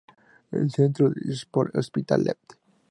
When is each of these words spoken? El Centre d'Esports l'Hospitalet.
El 0.59 0.71
Centre 0.77 1.11
d'Esports 1.19 1.77
l'Hospitalet. 1.79 2.61